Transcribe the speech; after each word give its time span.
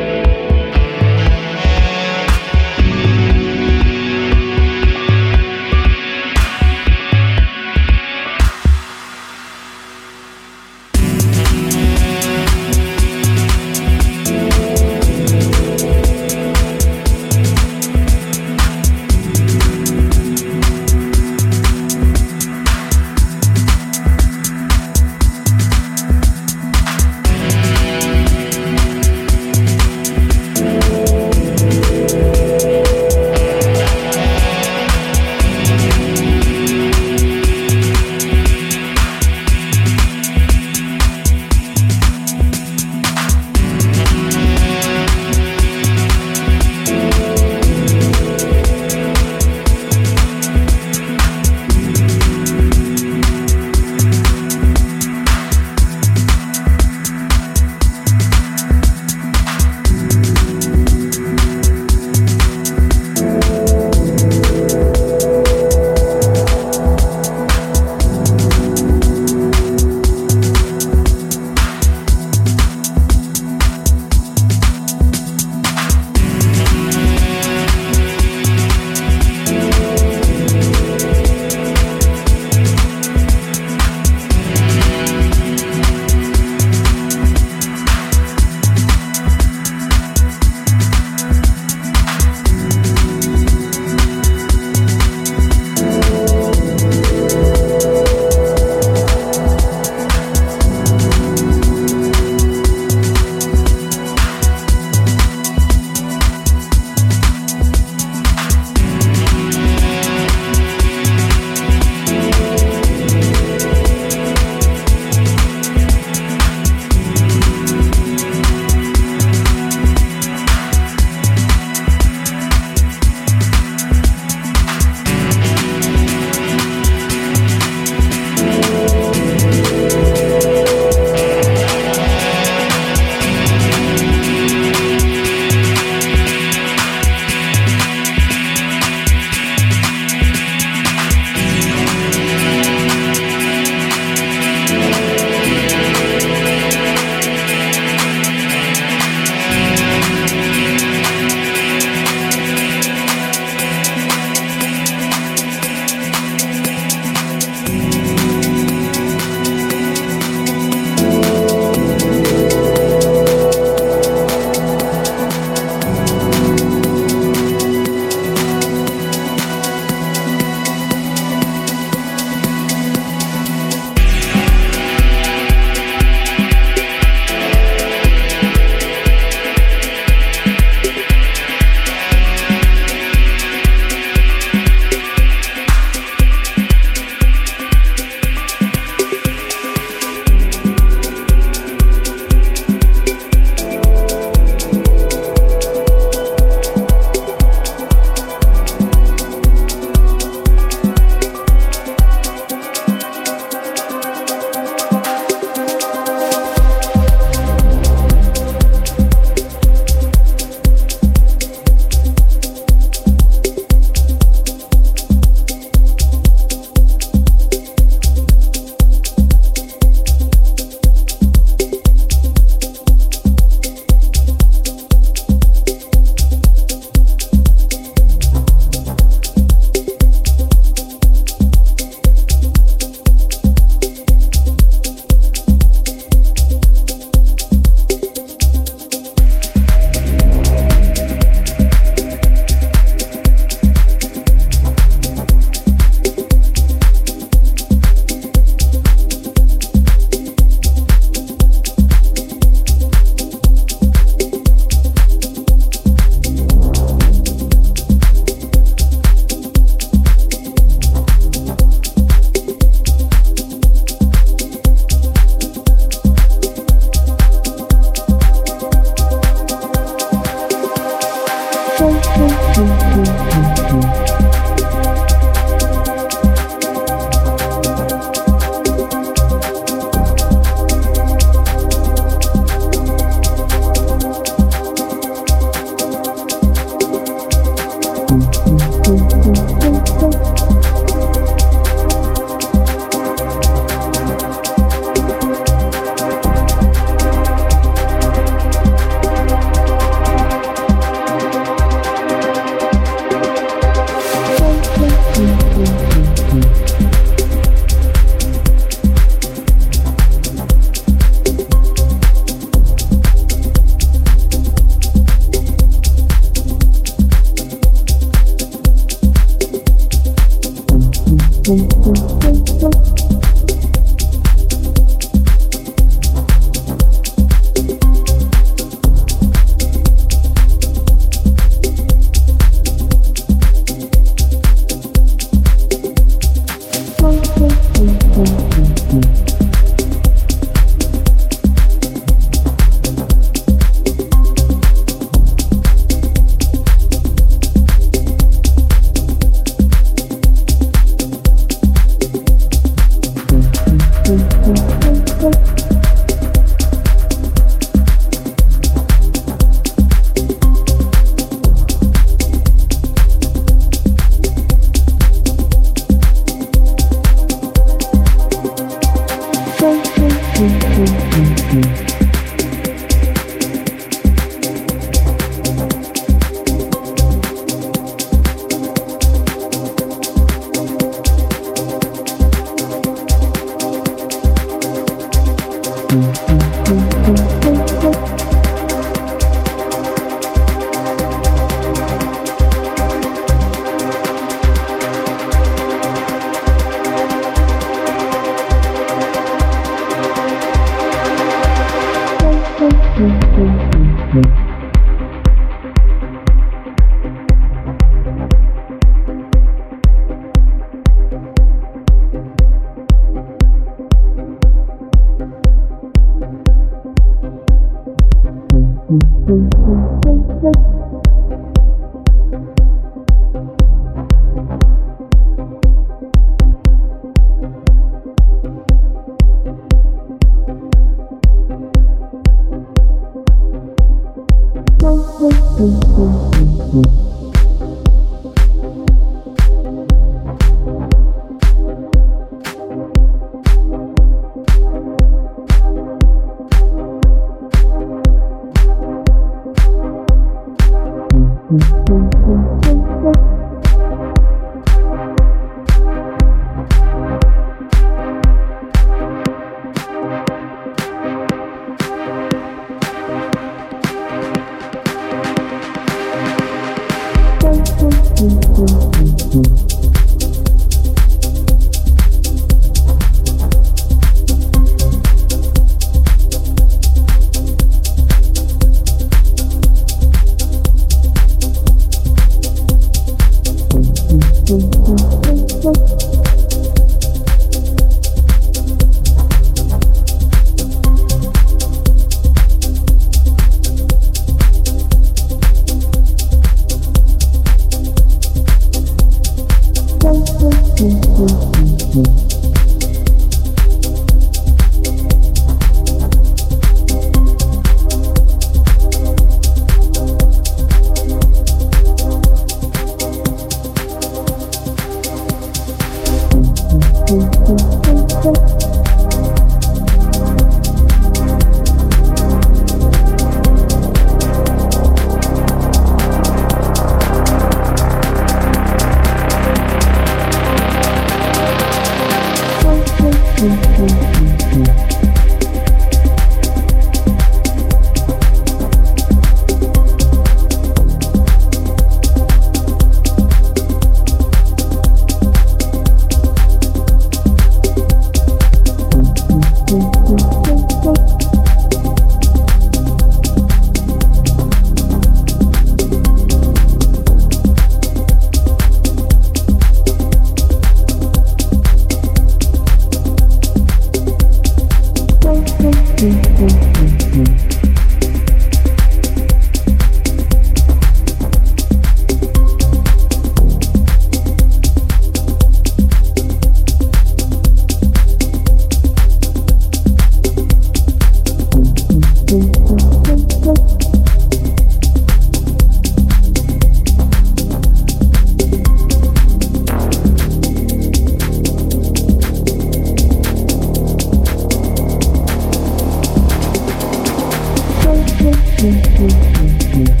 Thank 598.63 600.00